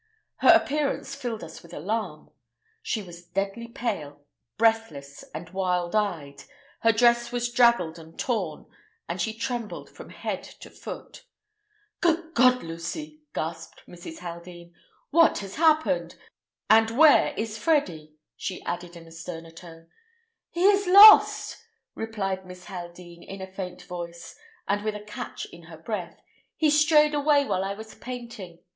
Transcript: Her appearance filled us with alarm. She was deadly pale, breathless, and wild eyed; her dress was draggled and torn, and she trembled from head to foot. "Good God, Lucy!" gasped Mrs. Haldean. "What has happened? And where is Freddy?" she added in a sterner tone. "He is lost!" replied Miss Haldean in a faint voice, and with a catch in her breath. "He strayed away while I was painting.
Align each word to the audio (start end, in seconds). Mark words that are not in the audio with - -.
Her 0.37 0.49
appearance 0.49 1.13
filled 1.13 1.43
us 1.43 1.61
with 1.61 1.75
alarm. 1.75 2.31
She 2.81 3.03
was 3.03 3.23
deadly 3.23 3.67
pale, 3.67 4.25
breathless, 4.57 5.23
and 5.31 5.51
wild 5.51 5.93
eyed; 5.95 6.45
her 6.79 6.91
dress 6.91 7.31
was 7.31 7.51
draggled 7.51 7.99
and 7.99 8.17
torn, 8.17 8.65
and 9.07 9.21
she 9.21 9.31
trembled 9.31 9.91
from 9.91 10.09
head 10.09 10.41
to 10.61 10.71
foot. 10.71 11.27
"Good 11.99 12.33
God, 12.33 12.63
Lucy!" 12.63 13.19
gasped 13.35 13.83
Mrs. 13.87 14.21
Haldean. 14.21 14.73
"What 15.11 15.37
has 15.37 15.57
happened? 15.57 16.15
And 16.67 16.89
where 16.97 17.35
is 17.37 17.59
Freddy?" 17.59 18.15
she 18.35 18.63
added 18.63 18.95
in 18.95 19.05
a 19.05 19.11
sterner 19.11 19.51
tone. 19.51 19.87
"He 20.49 20.63
is 20.63 20.87
lost!" 20.87 21.63
replied 21.93 22.43
Miss 22.43 22.65
Haldean 22.65 23.21
in 23.21 23.39
a 23.39 23.45
faint 23.53 23.83
voice, 23.83 24.35
and 24.67 24.83
with 24.83 24.95
a 24.95 25.03
catch 25.03 25.45
in 25.53 25.65
her 25.65 25.77
breath. 25.77 26.19
"He 26.55 26.71
strayed 26.71 27.13
away 27.13 27.45
while 27.45 27.63
I 27.63 27.75
was 27.75 27.93
painting. 27.93 28.63